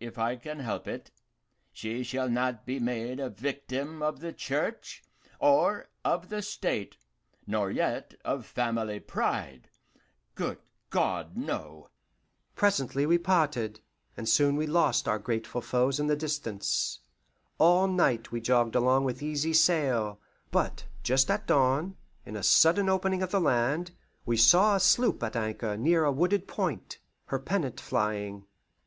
If 0.00 0.16
I 0.16 0.36
can 0.36 0.60
help 0.60 0.88
it, 0.88 1.10
she 1.70 2.02
shall 2.02 2.30
not 2.30 2.64
be 2.64 2.80
made 2.80 3.20
a 3.20 3.28
victim 3.28 4.00
of 4.02 4.20
the 4.20 4.32
Church 4.32 5.02
or 5.38 5.90
of 6.02 6.30
the 6.30 6.40
State, 6.40 6.96
nor 7.46 7.70
yet 7.70 8.14
of 8.24 8.46
family 8.46 9.00
pride 9.00 9.68
good 10.34 10.56
God, 10.88 11.36
no!" 11.36 11.90
Presently 12.54 13.04
we 13.04 13.18
parted, 13.18 13.80
and 14.16 14.26
soon 14.26 14.56
we 14.56 14.66
lost 14.66 15.06
our 15.06 15.18
grateful 15.18 15.60
foes 15.60 16.00
in 16.00 16.06
the 16.06 16.16
distance. 16.16 17.00
All 17.58 17.86
night 17.86 18.32
we 18.32 18.40
jogged 18.40 18.74
along 18.74 19.04
with 19.04 19.22
easy 19.22 19.52
sail, 19.52 20.18
but 20.50 20.86
just 21.02 21.30
at 21.30 21.46
dawn, 21.46 21.98
in 22.24 22.34
a 22.34 22.42
sudden 22.42 22.88
opening 22.88 23.22
of 23.22 23.30
the 23.30 23.42
land, 23.42 23.90
we 24.24 24.38
saw 24.38 24.74
a 24.74 24.80
sloop 24.80 25.22
at 25.22 25.36
anchor 25.36 25.76
near 25.76 26.02
a 26.06 26.10
wooded 26.10 26.48
point, 26.48 26.98
her 27.26 27.38
pennant 27.38 27.78
flying. 27.78 28.46